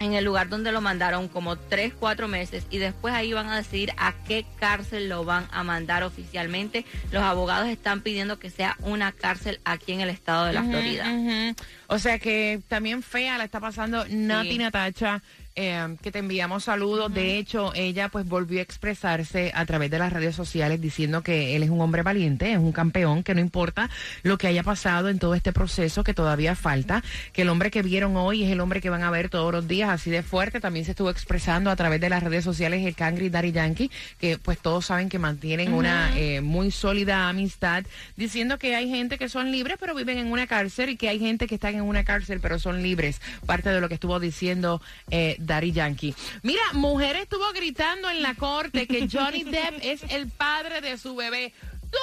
en 0.00 0.14
el 0.14 0.24
lugar 0.24 0.48
donde 0.48 0.72
lo 0.72 0.80
mandaron 0.80 1.28
como 1.28 1.56
tres, 1.56 1.92
cuatro 1.98 2.28
meses 2.28 2.66
y 2.70 2.78
después 2.78 3.14
ahí 3.14 3.32
van 3.32 3.48
a 3.48 3.56
decidir 3.56 3.92
a 3.96 4.12
qué 4.26 4.44
cárcel 4.58 5.08
lo 5.08 5.24
van 5.24 5.46
a 5.52 5.62
mandar 5.64 6.02
oficialmente. 6.02 6.84
Los 7.12 7.22
abogados 7.22 7.68
están 7.68 8.00
pidiendo 8.02 8.38
que 8.38 8.50
sea 8.50 8.76
una 8.80 9.12
cárcel 9.12 9.60
aquí 9.64 9.92
en 9.92 10.00
el 10.00 10.10
estado 10.10 10.46
de 10.46 10.52
la 10.52 10.62
Florida. 10.64 11.54
O 11.86 11.98
sea 11.98 12.18
que 12.18 12.60
también 12.68 13.02
fea 13.02 13.38
la 13.38 13.44
está 13.44 13.60
pasando 13.60 14.04
Nati 14.08 14.50
Sí. 14.52 14.58
Natacha. 14.58 15.22
Eh, 15.56 15.96
que 16.02 16.10
te 16.10 16.18
enviamos 16.18 16.64
saludos. 16.64 17.12
De 17.12 17.38
hecho, 17.38 17.72
ella 17.74 18.08
pues 18.08 18.26
volvió 18.26 18.58
a 18.58 18.62
expresarse 18.62 19.52
a 19.54 19.64
través 19.66 19.90
de 19.90 19.98
las 19.98 20.12
redes 20.12 20.34
sociales 20.34 20.80
diciendo 20.80 21.22
que 21.22 21.54
él 21.54 21.62
es 21.62 21.70
un 21.70 21.80
hombre 21.80 22.02
valiente, 22.02 22.52
es 22.52 22.58
un 22.58 22.72
campeón, 22.72 23.22
que 23.22 23.34
no 23.34 23.40
importa 23.40 23.90
lo 24.22 24.38
que 24.38 24.46
haya 24.48 24.62
pasado 24.62 25.08
en 25.08 25.18
todo 25.18 25.34
este 25.34 25.52
proceso, 25.52 26.02
que 26.02 26.14
todavía 26.14 26.56
falta, 26.56 27.02
que 27.32 27.42
el 27.42 27.48
hombre 27.48 27.70
que 27.70 27.82
vieron 27.82 28.16
hoy 28.16 28.44
es 28.44 28.50
el 28.50 28.60
hombre 28.60 28.80
que 28.80 28.90
van 28.90 29.02
a 29.02 29.10
ver 29.10 29.28
todos 29.28 29.52
los 29.52 29.68
días, 29.68 29.90
así 29.90 30.10
de 30.10 30.22
fuerte. 30.22 30.60
También 30.60 30.84
se 30.84 30.92
estuvo 30.92 31.10
expresando 31.10 31.70
a 31.70 31.76
través 31.76 32.00
de 32.00 32.08
las 32.08 32.22
redes 32.22 32.44
sociales 32.44 32.84
el 32.84 32.94
Cangri 32.94 33.28
Daddy 33.28 33.52
Yankee, 33.52 33.90
que 34.18 34.38
pues 34.38 34.58
todos 34.58 34.86
saben 34.86 35.08
que 35.08 35.18
mantienen 35.18 35.72
una 35.72 36.18
eh, 36.18 36.40
muy 36.40 36.70
sólida 36.70 37.28
amistad, 37.28 37.84
diciendo 38.16 38.58
que 38.58 38.74
hay 38.74 38.88
gente 38.88 39.18
que 39.18 39.28
son 39.28 39.52
libres 39.52 39.76
pero 39.78 39.94
viven 39.94 40.18
en 40.18 40.32
una 40.32 40.46
cárcel 40.46 40.90
y 40.90 40.96
que 40.96 41.08
hay 41.08 41.18
gente 41.18 41.46
que 41.46 41.54
están 41.54 41.74
en 41.74 41.82
una 41.82 42.04
cárcel 42.04 42.40
pero 42.40 42.58
son 42.58 42.82
libres. 42.82 43.20
Parte 43.46 43.70
de 43.70 43.80
lo 43.80 43.88
que 43.88 43.94
estuvo 43.94 44.18
diciendo 44.18 44.82
eh, 45.10 45.36
Daddy 45.46 45.72
Yankee. 45.72 46.14
Mira, 46.42 46.62
mujer 46.72 47.16
estuvo 47.16 47.52
gritando 47.52 48.10
en 48.10 48.22
la 48.22 48.34
corte 48.34 48.86
que 48.86 49.08
Johnny 49.10 49.44
Depp 49.44 49.78
es 49.82 50.02
el 50.10 50.28
padre 50.30 50.80
de 50.80 50.98
su 50.98 51.14
bebé. 51.14 51.52
Tú 51.90 51.98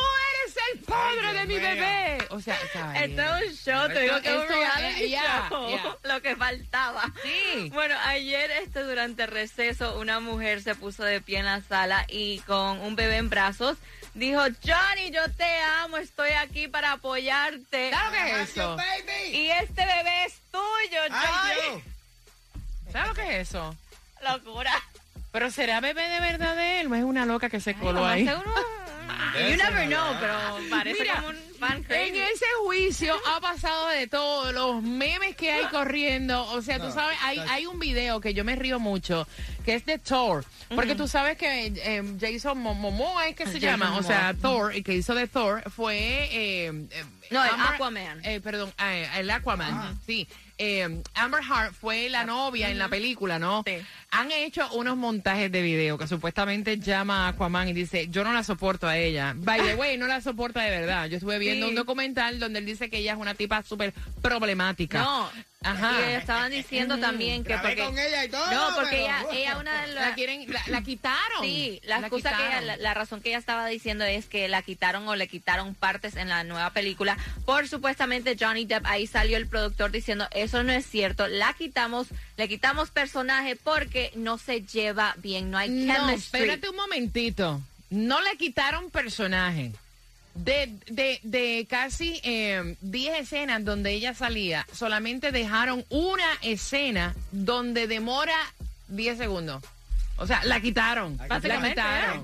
eres 0.45 0.57
el 0.73 0.79
padre 0.85 1.27
Ay, 1.27 1.33
de 1.35 1.45
mi 1.47 1.55
mío. 1.55 1.63
bebé. 1.63 2.17
O 2.29 2.39
sea, 2.39 2.55
Esto 2.95 3.21
es 3.21 3.49
un 3.49 3.55
show, 3.57 3.87
te 3.89 3.99
digo 4.03 4.21
que 4.21 4.29
es 4.29 4.35
un 4.41 4.47
reality 4.47 5.15
show. 5.49 5.97
Lo 6.03 6.21
que 6.21 6.35
faltaba. 6.37 7.11
Sí. 7.21 7.69
Bueno, 7.73 7.95
ayer 8.05 8.49
este 8.51 8.83
durante 8.83 9.23
el 9.23 9.29
receso 9.31 9.99
una 9.99 10.21
mujer 10.21 10.61
se 10.61 10.75
puso 10.75 11.03
de 11.03 11.19
pie 11.19 11.39
en 11.39 11.45
la 11.45 11.61
sala 11.61 12.05
y 12.07 12.39
con 12.39 12.79
un 12.79 12.95
bebé 12.95 13.17
en 13.17 13.29
brazos 13.29 13.77
dijo, 14.13 14.39
Johnny, 14.65 15.11
yo 15.11 15.29
te 15.35 15.59
amo, 15.83 15.97
estoy 15.97 16.31
aquí 16.31 16.69
para 16.69 16.93
apoyarte. 16.93 17.91
¿Sabes 17.91 18.21
lo 18.21 18.25
que 18.37 18.41
es 18.43 18.49
eso? 18.49 18.77
baby. 18.77 19.37
Y 19.37 19.49
este 19.51 19.85
bebé 19.85 20.23
es 20.25 20.35
tuyo, 20.51 21.01
Ay, 21.09 21.11
Johnny. 21.11 21.71
Dios. 21.81 21.83
¿Sabes 22.91 23.07
lo 23.09 23.13
que 23.15 23.39
es 23.41 23.49
eso? 23.49 23.75
Locura. 24.23 24.71
Pero 25.31 25.49
será 25.49 25.79
bebé 25.79 26.07
de 26.09 26.19
verdad 26.19 26.55
de 26.57 26.81
él, 26.81 26.89
no 26.89 26.95
es 26.95 27.03
una 27.03 27.25
loca 27.25 27.49
que 27.49 27.59
se 27.61 27.73
coló 27.75 28.05
ahí. 28.05 28.25
seguro, 28.25 28.51
You 29.49 29.55
never 29.55 29.87
know, 29.87 30.13
pero 30.19 30.33
parece 30.69 30.99
Mira, 31.01 31.15
como 31.15 31.29
un 31.29 31.37
fan 31.57 31.83
crazy. 31.83 32.09
En 32.09 32.15
ese 32.17 32.45
juicio 32.65 33.15
ha 33.33 33.39
pasado 33.39 33.87
de 33.87 34.07
todo, 34.07 34.51
los 34.51 34.83
memes 34.83 35.37
que 35.37 35.51
hay 35.51 35.65
corriendo. 35.67 36.43
O 36.51 36.61
sea, 36.61 36.79
tú 36.79 36.91
sabes, 36.91 37.17
hay, 37.23 37.39
hay 37.39 37.65
un 37.65 37.79
video 37.79 38.19
que 38.19 38.33
yo 38.33 38.43
me 38.43 38.55
río 38.57 38.77
mucho, 38.79 39.25
que 39.63 39.75
es 39.75 39.85
de 39.85 39.99
Thor. 39.99 40.43
Porque 40.75 40.95
tú 40.95 41.07
sabes 41.07 41.37
que 41.37 41.67
eh, 41.67 42.03
Jason 42.19 42.57
Mo- 42.57 42.73
Momoa 42.73 43.27
es 43.27 43.35
que 43.35 43.45
se 43.45 43.53
Jason 43.53 43.61
llama. 43.61 43.97
O 43.97 44.03
sea. 44.03 44.33
Thor, 44.33 44.73
el 44.75 44.83
que 44.83 44.95
hizo 44.95 45.15
de 45.15 45.27
Thor 45.27 45.63
fue. 45.71 45.97
eh, 46.31 46.67
eh, 46.91 47.05
No, 47.29 47.43
el 47.45 47.51
Aquaman. 47.51 48.25
eh, 48.25 48.41
perdón, 48.41 48.73
eh, 48.83 49.07
el 49.15 49.29
Aquaman, 49.31 49.97
sí. 50.05 50.27
Eh, 50.63 51.01
Amber 51.15 51.41
Hart 51.49 51.73
fue 51.73 52.07
la 52.09 52.23
novia 52.23 52.69
en 52.69 52.77
la 52.77 52.87
película, 52.87 53.39
¿no? 53.39 53.63
Sí. 53.65 53.77
Han 54.11 54.31
hecho 54.31 54.71
unos 54.73 54.95
montajes 54.95 55.51
de 55.51 55.59
video 55.63 55.97
que 55.97 56.05
supuestamente 56.05 56.77
llama 56.77 57.25
a 57.25 57.29
Aquaman 57.29 57.67
y 57.69 57.73
dice, 57.73 58.09
yo 58.09 58.23
no 58.23 58.31
la 58.31 58.43
soporto 58.43 58.87
a 58.87 58.95
ella. 58.95 59.33
By 59.35 59.59
the 59.61 59.73
way, 59.73 59.97
no 59.97 60.05
la 60.05 60.21
soporta 60.21 60.61
de 60.61 60.69
verdad. 60.69 61.07
Yo 61.07 61.15
estuve 61.17 61.39
viendo 61.39 61.65
Sí. 61.65 61.69
un 61.71 61.75
documental 61.75 62.39
donde 62.39 62.59
él 62.59 62.65
dice 62.67 62.91
que 62.91 62.99
ella 62.99 63.13
es 63.13 63.17
una 63.17 63.33
tipa 63.33 63.63
súper 63.63 63.91
problemática. 64.21 64.99
No. 65.01 65.29
Ajá. 65.63 66.09
Y 66.09 66.13
estaban 66.15 66.51
diciendo 66.51 66.97
también 66.97 67.43
que 67.43 67.49
Grabé 67.53 67.69
porque 67.75 67.83
con 67.85 67.99
ella 67.99 68.25
y 68.25 68.29
todo, 68.29 68.51
No, 68.51 68.75
porque 68.75 68.89
pero- 68.91 69.03
ella 69.03 69.25
ella 69.31 69.57
una 69.59 69.81
de 69.81 69.87
las 69.93 70.07
La 70.09 70.15
quieren, 70.15 70.51
la, 70.51 70.63
la 70.67 70.81
quitaron. 70.81 71.43
Sí, 71.43 71.79
la 71.83 71.99
excusa 71.99 72.35
que 72.35 72.47
ella, 72.47 72.61
la, 72.61 72.77
la 72.77 72.93
razón 72.95 73.21
que 73.21 73.29
ella 73.29 73.37
estaba 73.37 73.67
diciendo 73.67 74.03
es 74.03 74.25
que 74.25 74.47
la 74.47 74.63
quitaron 74.63 75.07
o 75.07 75.15
le 75.15 75.27
quitaron 75.27 75.75
partes 75.75 76.15
en 76.15 76.29
la 76.29 76.43
nueva 76.43 76.71
película 76.71 77.15
por 77.45 77.67
supuestamente 77.67 78.35
Johnny 78.39 78.65
Depp. 78.65 78.85
Ahí 78.87 79.05
salió 79.05 79.37
el 79.37 79.45
productor 79.47 79.91
diciendo 79.91 80.27
eso 80.31 80.63
no 80.63 80.71
es 80.71 80.85
cierto, 80.87 81.27
la 81.27 81.53
quitamos, 81.53 82.07
le 82.37 82.47
quitamos 82.49 82.89
personaje 82.89 83.55
porque 83.55 84.11
no 84.15 84.39
se 84.39 84.61
lleva 84.63 85.13
bien, 85.17 85.51
no 85.51 85.59
hay 85.59 85.69
No, 85.69 85.93
chemistry. 85.93 86.39
espérate 86.41 86.69
un 86.69 86.75
momentito. 86.75 87.61
No 87.91 88.19
le 88.21 88.35
quitaron 88.37 88.89
personaje. 88.89 89.73
De, 90.33 90.77
de, 90.87 91.19
de 91.23 91.67
casi 91.69 92.19
eh, 92.23 92.75
10 92.81 93.19
escenas 93.19 93.63
donde 93.65 93.91
ella 93.91 94.13
salía, 94.13 94.65
solamente 94.73 95.31
dejaron 95.31 95.85
una 95.89 96.37
escena 96.41 97.15
donde 97.31 97.87
demora 97.87 98.35
10 98.87 99.17
segundos. 99.17 99.63
O 100.21 100.27
sea, 100.27 100.43
la 100.43 100.59
quitaron. 100.61 101.17
La 101.17 101.39
quitaron. 101.39 102.23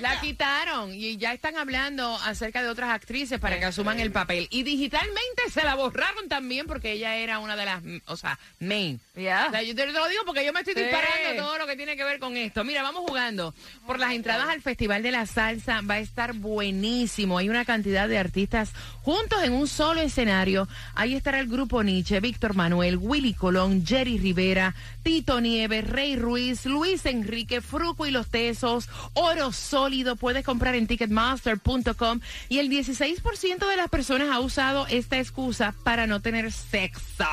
La 0.00 0.20
quitaron. 0.20 0.88
La 0.88 0.94
y 0.94 1.16
ya 1.18 1.34
están 1.34 1.56
hablando 1.58 2.16
acerca 2.24 2.62
de 2.62 2.68
otras 2.70 2.90
actrices 2.90 3.38
para 3.38 3.58
que 3.58 3.66
asuman 3.66 4.00
el 4.00 4.10
papel. 4.10 4.48
Y 4.50 4.62
digitalmente 4.62 5.42
se 5.50 5.62
la 5.64 5.74
borraron 5.74 6.28
también 6.28 6.66
porque 6.66 6.92
ella 6.92 7.16
era 7.16 7.40
una 7.40 7.56
de 7.56 7.64
las, 7.66 7.82
o 8.06 8.16
sea, 8.16 8.38
main. 8.58 9.00
O 9.14 9.20
sea, 9.20 9.62
yo 9.62 9.74
te 9.74 9.86
lo 9.86 10.08
digo 10.08 10.22
porque 10.24 10.44
yo 10.46 10.52
me 10.54 10.60
estoy 10.60 10.72
Sí. 10.74 10.80
disparando 10.80 11.42
todo 11.44 11.58
lo 11.58 11.66
que 11.66 11.76
tiene 11.76 11.94
que 11.96 12.04
ver 12.04 12.18
con 12.18 12.36
esto. 12.38 12.64
Mira, 12.64 12.82
vamos 12.82 13.02
jugando. 13.06 13.54
Por 13.86 13.98
las 13.98 14.12
entradas 14.12 14.48
al 14.48 14.62
Festival 14.62 15.02
de 15.02 15.10
la 15.10 15.26
Salsa 15.26 15.82
va 15.82 15.94
a 15.94 15.98
estar 15.98 16.32
buenísimo. 16.32 17.36
Hay 17.36 17.50
una 17.50 17.66
cantidad 17.66 18.08
de 18.08 18.16
artistas 18.16 18.70
juntos 19.02 19.42
en 19.42 19.52
un 19.52 19.68
solo 19.68 20.00
escenario. 20.00 20.68
Ahí 20.94 21.14
estará 21.14 21.38
el 21.40 21.48
grupo 21.48 21.82
Nietzsche, 21.82 22.18
Víctor 22.20 22.54
Manuel, 22.54 22.96
Willy 22.96 23.34
Colón, 23.34 23.84
Jerry 23.86 24.16
Rivera, 24.18 24.74
Tito 25.02 25.40
Nieves, 25.40 25.86
Rey 25.88 26.16
Ruiz, 26.16 26.61
Luis 26.66 27.06
Enrique, 27.06 27.60
Fruco 27.60 28.06
y 28.06 28.10
los 28.10 28.28
Tesos, 28.28 28.88
Oro 29.14 29.52
Sólido. 29.52 30.16
Puedes 30.16 30.44
comprar 30.44 30.74
en 30.74 30.86
ticketmaster.com 30.86 32.20
y 32.48 32.58
el 32.58 32.68
16% 32.70 33.68
de 33.68 33.76
las 33.76 33.88
personas 33.88 34.28
ha 34.30 34.40
usado 34.40 34.86
esta 34.88 35.18
excusa 35.18 35.74
para 35.84 36.06
no 36.06 36.20
tener 36.20 36.52
sexo. 36.52 37.24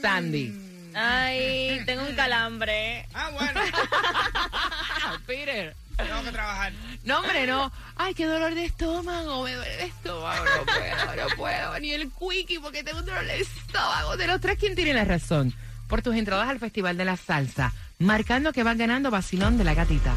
Sandy. 0.00 0.54
Ay, 0.94 1.82
tengo 1.86 2.02
un 2.02 2.14
calambre. 2.14 3.06
Ah, 3.14 3.30
bueno. 3.32 3.60
Peter. 5.26 5.74
Tengo 5.96 6.22
que 6.24 6.32
trabajar. 6.32 6.72
No, 7.04 7.20
hombre, 7.20 7.46
no. 7.46 7.70
Ay, 7.96 8.14
qué 8.14 8.26
dolor 8.26 8.54
de 8.54 8.64
estómago, 8.64 9.44
me 9.44 9.54
duele 9.54 9.74
el 9.74 9.80
estómago. 9.88 10.44
No 10.44 10.64
puedo, 10.64 11.16
no 11.16 11.36
puedo. 11.36 11.78
Ni 11.80 11.92
el 11.92 12.10
quickie 12.10 12.58
porque 12.60 12.82
tengo 12.82 12.98
un 12.98 13.06
dolor 13.06 13.24
de 13.24 13.40
estómago. 13.40 14.16
De 14.16 14.26
los 14.26 14.40
tres, 14.40 14.58
¿quién 14.58 14.74
tiene 14.74 14.94
la 14.94 15.04
razón? 15.04 15.54
Por 15.88 16.02
tus 16.02 16.16
entradas 16.16 16.48
al 16.48 16.58
Festival 16.58 16.96
de 16.96 17.04
la 17.04 17.16
Salsa. 17.16 17.72
Marcando 17.98 18.52
que 18.52 18.64
van 18.64 18.78
ganando 18.78 19.10
Basilón 19.10 19.56
de 19.56 19.64
la 19.64 19.74
Gatita. 19.74 20.14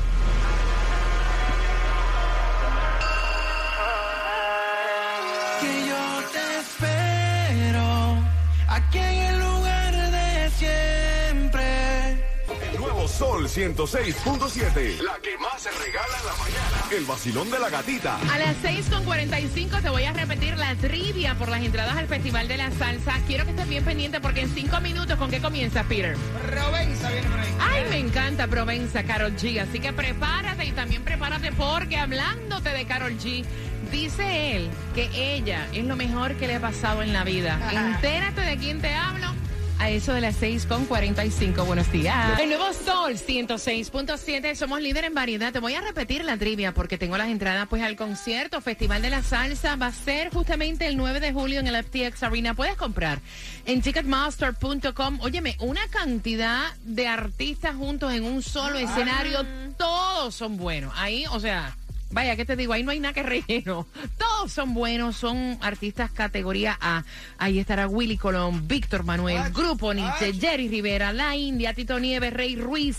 Sol 13.17 13.47
106.7. 13.47 15.01
La 15.01 15.17
que 15.23 15.35
más 15.39 15.59
se 15.59 15.71
regala 15.71 16.17
en 16.19 16.25
la 16.27 16.33
mañana. 16.33 16.95
El 16.95 17.05
vacilón 17.05 17.49
de 17.49 17.57
la 17.57 17.67
gatita. 17.67 18.19
A 18.31 18.37
las 18.37 18.55
6.45 18.57 19.81
te 19.81 19.89
voy 19.89 20.03
a 20.03 20.13
repetir 20.13 20.55
la 20.55 20.75
trivia 20.75 21.33
por 21.33 21.49
las 21.49 21.63
entradas 21.63 21.97
al 21.97 22.07
Festival 22.07 22.47
de 22.47 22.57
la 22.57 22.69
Salsa. 22.69 23.13
Quiero 23.25 23.45
que 23.45 23.51
estés 23.51 23.67
bien 23.67 23.83
pendiente 23.83 24.21
porque 24.21 24.41
en 24.41 24.53
cinco 24.53 24.79
minutos, 24.81 25.17
¿con 25.17 25.31
qué 25.31 25.41
comienza, 25.41 25.83
Peter? 25.85 26.15
Robenza 26.47 27.09
viene 27.09 27.27
por 27.27 27.39
ahí. 27.39 27.55
Ay, 27.59 27.83
me 27.89 27.97
encanta 27.97 28.45
Provenza, 28.45 29.01
Carol 29.01 29.35
G. 29.35 29.61
Así 29.61 29.79
que 29.79 29.91
prepárate 29.93 30.65
y 30.65 30.71
también 30.73 31.03
prepárate 31.03 31.51
porque 31.53 31.97
hablándote 31.97 32.69
de 32.69 32.85
Carol 32.85 33.17
G, 33.17 33.43
dice 33.91 34.57
él 34.57 34.69
que 34.93 35.09
ella 35.15 35.65
es 35.73 35.85
lo 35.85 35.95
mejor 35.95 36.35
que 36.35 36.45
le 36.45 36.57
ha 36.57 36.61
pasado 36.61 37.01
en 37.01 37.13
la 37.13 37.23
vida. 37.23 37.59
Entérate 37.71 38.41
de 38.41 38.57
quién 38.57 38.79
te 38.79 38.93
hablo. 38.93 39.36
A 39.79 39.91
eso 39.91 40.13
de 40.13 40.21
las 40.21 40.35
6 40.37 40.65
con 40.65 40.85
45. 40.85 41.63
Buenos 41.65 41.91
días. 41.91 42.39
El 42.39 42.49
nuevo 42.49 42.73
Sol 42.73 43.13
106.7. 43.13 44.55
Somos 44.55 44.81
líder 44.81 45.05
en 45.05 45.13
variedad. 45.13 45.53
Te 45.53 45.59
voy 45.59 45.75
a 45.75 45.81
repetir 45.81 46.25
la 46.25 46.35
trivia 46.35 46.73
porque 46.73 46.97
tengo 46.97 47.15
las 47.15 47.29
entradas 47.29 47.67
pues 47.67 47.83
al 47.83 47.95
concierto 47.95 48.59
Festival 48.59 49.03
de 49.03 49.11
la 49.11 49.21
Salsa. 49.21 49.75
Va 49.75 49.87
a 49.87 49.91
ser 49.91 50.33
justamente 50.33 50.87
el 50.87 50.97
9 50.97 51.19
de 51.19 51.31
julio 51.31 51.59
en 51.59 51.67
el 51.67 51.83
FTX 51.83 52.23
Arena. 52.23 52.55
Puedes 52.55 52.75
comprar 52.75 53.19
en 53.65 53.81
ticketmaster.com. 53.81 55.19
Óyeme, 55.21 55.55
una 55.59 55.87
cantidad 55.89 56.73
de 56.83 57.07
artistas 57.07 57.75
juntos 57.75 58.13
en 58.13 58.23
un 58.23 58.41
solo 58.41 58.79
escenario. 58.79 59.45
Todos 59.77 60.33
son 60.33 60.57
buenos. 60.57 60.91
Ahí, 60.97 61.25
o 61.31 61.39
sea, 61.39 61.77
Vaya, 62.11 62.35
¿qué 62.35 62.45
te 62.45 62.55
digo? 62.55 62.73
Ahí 62.73 62.83
no 62.83 62.91
hay 62.91 62.99
nada 62.99 63.13
que 63.13 63.23
relleno. 63.23 63.87
Todos 64.17 64.51
son 64.51 64.73
buenos, 64.73 65.17
son 65.17 65.57
artistas 65.61 66.11
categoría 66.11 66.77
A. 66.79 67.03
Ahí 67.37 67.59
estará 67.59 67.87
Willy 67.87 68.17
Colón, 68.17 68.67
Víctor 68.67 69.03
Manuel, 69.03 69.37
Ay, 69.37 69.51
Grupo 69.51 69.93
Nietzsche, 69.93 70.25
ay. 70.25 70.39
Jerry 70.39 70.67
Rivera, 70.69 71.11
La 71.13 71.35
India, 71.35 71.73
Tito 71.73 71.99
Nieves, 71.99 72.33
Rey 72.33 72.55
Ruiz, 72.55 72.97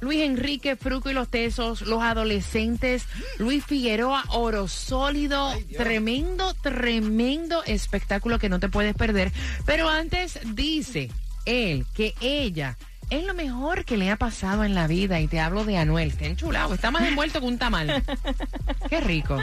Luis 0.00 0.22
Enrique, 0.22 0.76
Fruco 0.76 1.10
y 1.10 1.14
los 1.14 1.28
Tesos, 1.28 1.82
Los 1.82 2.02
Adolescentes, 2.02 3.06
Luis 3.38 3.64
Figueroa, 3.64 4.24
Oro 4.28 4.68
Sólido. 4.68 5.52
tremendo, 5.76 6.54
tremendo 6.54 7.62
espectáculo 7.64 8.38
que 8.38 8.48
no 8.48 8.58
te 8.60 8.68
puedes 8.68 8.94
perder. 8.94 9.32
Pero 9.64 9.88
antes 9.88 10.38
dice 10.54 11.10
él 11.44 11.86
que 11.94 12.14
ella 12.20 12.76
es 13.10 13.24
lo 13.24 13.34
mejor 13.34 13.84
que 13.84 13.96
le 13.96 14.10
ha 14.10 14.16
pasado 14.16 14.64
en 14.64 14.74
la 14.74 14.86
vida. 14.86 15.20
Y 15.20 15.28
te 15.28 15.40
hablo 15.40 15.64
de 15.64 15.76
Anuel. 15.78 16.08
Está 16.10 16.26
enchulado, 16.26 16.74
está 16.74 16.90
más 16.90 17.02
envuelto 17.02 17.40
que 17.40 17.46
un 17.46 17.58
tamal. 17.58 18.02
Qué 18.90 19.00
rico. 19.00 19.38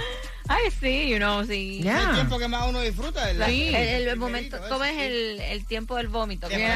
Ay, 0.48 0.64
sí, 0.80 1.10
you 1.10 1.18
know, 1.18 1.46
sí. 1.46 1.82
El 1.88 2.14
tiempo 2.16 2.38
que 2.38 2.48
más 2.48 2.68
uno 2.68 2.82
disfruta. 2.82 3.24
¿verdad? 3.26 3.48
Sí. 3.48 3.70
El, 3.74 4.08
el 4.08 4.18
momento, 4.18 4.58
¿cómo 4.70 4.84
es 4.84 4.98
el, 5.00 5.40
el 5.40 5.66
tiempo 5.66 5.96
del 5.96 6.08
vómito? 6.10 6.50
Que 6.50 6.70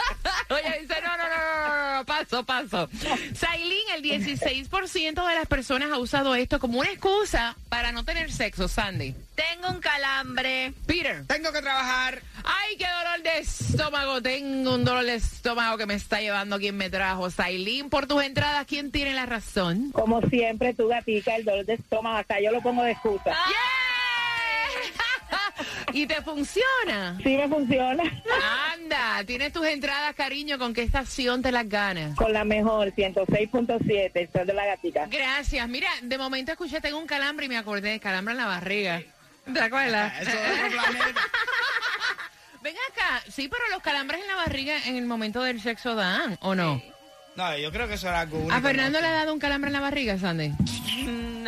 Oye, 0.49 0.79
dice, 0.81 0.95
no, 1.01 1.17
no, 1.17 1.29
no, 1.29 1.37
no, 1.37 1.97
no, 1.97 2.05
paso, 2.05 2.43
paso. 2.43 2.89
Sailin, 3.35 3.89
el 3.95 4.03
16% 4.03 5.27
de 5.27 5.35
las 5.35 5.47
personas 5.47 5.91
ha 5.91 5.97
usado 5.97 6.35
esto 6.35 6.59
como 6.59 6.79
una 6.79 6.89
excusa 6.89 7.55
para 7.69 7.91
no 7.91 8.03
tener 8.03 8.31
sexo, 8.31 8.67
Sandy. 8.67 9.15
Tengo 9.35 9.69
un 9.69 9.79
calambre. 9.79 10.73
Peter. 10.85 11.25
Tengo 11.27 11.51
que 11.51 11.61
trabajar. 11.61 12.21
Ay, 12.43 12.77
qué 12.77 12.87
dolor 12.87 13.23
de 13.23 13.39
estómago. 13.39 14.21
Tengo 14.21 14.75
un 14.75 14.83
dolor 14.83 15.05
de 15.05 15.15
estómago 15.15 15.77
que 15.77 15.85
me 15.85 15.93
está 15.93 16.19
llevando 16.19 16.59
quien 16.59 16.75
me 16.75 16.89
trajo. 16.89 17.29
Sailin, 17.29 17.89
por 17.89 18.07
tus 18.07 18.23
entradas, 18.23 18.65
¿quién 18.67 18.91
tiene 18.91 19.13
la 19.13 19.25
razón? 19.25 19.91
Como 19.91 20.21
siempre, 20.29 20.73
tu 20.73 20.87
gatica, 20.87 21.35
el 21.35 21.45
dolor 21.45 21.65
de 21.65 21.75
estómago, 21.75 22.17
hasta 22.17 22.39
yo 22.41 22.51
lo 22.51 22.61
pongo 22.61 22.83
de 22.83 22.91
excusa. 22.91 23.33
y 25.93 26.05
te 26.05 26.21
funciona. 26.21 27.17
Sí 27.23 27.37
me 27.37 27.47
funciona. 27.47 28.03
Tienes 29.25 29.53
tus 29.53 29.65
entradas, 29.65 30.15
cariño. 30.15 30.57
¿Con 30.57 30.73
qué 30.73 30.83
estación 30.83 31.41
te 31.41 31.51
las 31.51 31.67
ganas? 31.67 32.15
Con 32.15 32.33
la 32.33 32.43
mejor, 32.43 32.91
106.7, 32.93 34.11
el 34.13 34.31
sol 34.31 34.47
de 34.47 34.53
la 34.53 34.65
gatica. 34.65 35.07
Gracias. 35.07 35.67
Mira, 35.67 35.89
de 36.01 36.17
momento 36.17 36.51
escuché, 36.51 36.81
tengo 36.81 36.97
un 36.97 37.07
calambre 37.07 37.45
y 37.45 37.49
me 37.49 37.57
acordé 37.57 37.91
de 37.91 37.99
calambre 37.99 38.33
en 38.33 38.37
la 38.39 38.45
barriga. 38.45 39.01
¿Te 39.51 39.59
acuerdas? 39.59 40.13
Eso 40.21 40.31
es 40.31 40.65
otro 40.65 40.81
planeta. 40.81 41.21
Ven 42.61 42.75
acá, 42.91 43.23
sí, 43.29 43.47
pero 43.47 43.63
los 43.71 43.81
calambres 43.81 44.21
en 44.21 44.27
la 44.27 44.35
barriga 44.35 44.77
en 44.85 44.95
el 44.95 45.05
momento 45.05 45.41
del 45.41 45.61
sexo 45.61 45.95
dan, 45.95 46.37
¿o 46.41 46.55
no? 46.55 46.81
No, 47.35 47.57
yo 47.57 47.71
creo 47.71 47.87
que 47.87 47.93
eso 47.93 48.09
era 48.09 48.21
algo 48.21 48.37
único. 48.37 48.53
¿A 48.53 48.59
Fernando 48.59 48.99
le 48.99 49.07
ha 49.07 49.11
dado 49.11 49.33
un 49.33 49.39
calambre 49.39 49.69
en 49.69 49.73
la 49.73 49.79
barriga, 49.79 50.17
Sandy? 50.17 50.51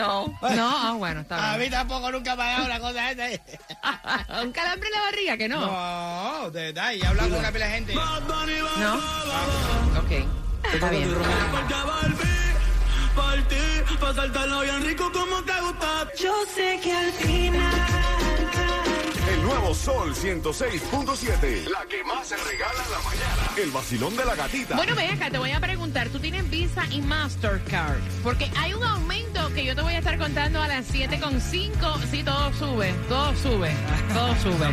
No. 0.01 0.27
No, 0.41 0.69
ah, 0.77 0.93
bueno, 0.97 1.19
A 1.19 1.23
está 1.23 1.51
mí 1.53 1.59
bien. 1.59 1.71
tampoco 1.71 2.11
nunca 2.11 2.35
me 2.35 2.43
ha 2.43 2.47
dado 2.53 2.65
una 2.65 2.79
cosa 2.79 3.11
esa. 3.11 3.23
¿Un 4.41 4.51
calambre 4.51 4.87
en 4.89 4.93
la 4.95 5.01
barriga 5.01 5.37
que 5.37 5.47
no? 5.47 5.61
No, 5.61 6.49
de 6.51 6.71
verdad, 6.71 6.91
y 6.93 7.01
he 7.01 7.05
hablado 7.05 7.29
con 7.29 7.39
una 7.39 7.51
pila 7.51 7.65
de 7.67 7.71
gente. 7.71 7.93
¿No? 7.95 8.95
Ok, 9.99 10.11
está 10.73 10.89
bien. 10.89 11.15
Yo 16.19 16.33
sé 16.55 16.79
que 16.83 16.91
al 16.93 17.11
final. 17.13 17.73
El 19.29 19.43
nuevo 19.43 19.73
Sol 19.73 20.13
106.7. 20.15 21.67
La 21.69 21.85
que 21.85 22.03
más 22.03 22.27
se 22.27 22.37
regala 22.37 22.83
en 22.85 22.91
la 22.91 22.99
mañana. 22.99 23.10
El 23.57 23.71
vacilón 23.71 24.15
de 24.15 24.23
la 24.23 24.33
gatita. 24.35 24.77
Bueno, 24.77 24.95
ven 24.95 25.11
acá, 25.11 25.29
te 25.29 25.37
voy 25.37 25.51
a 25.51 25.59
preguntar, 25.59 26.07
¿tú 26.07 26.19
tienes 26.19 26.49
Visa 26.49 26.85
y 26.89 27.01
Mastercard? 27.01 27.99
Porque 28.23 28.49
hay 28.57 28.73
un 28.73 28.81
aumento 28.83 29.53
que 29.53 29.65
yo 29.65 29.75
te 29.75 29.81
voy 29.81 29.93
a 29.93 29.97
estar 29.97 30.17
contando 30.17 30.61
a 30.61 30.69
las 30.69 30.89
7.5. 30.91 31.71
Sí, 32.09 32.23
todo 32.23 32.53
sube, 32.53 32.93
todo 33.09 33.35
sube, 33.35 33.71
todo 34.13 34.33
sube. 34.37 34.67